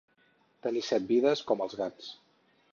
Tenir 0.67 0.81
set 0.87 1.05
vides, 1.13 1.45
com 1.53 1.63
els 1.69 1.79
gats. 1.85 2.11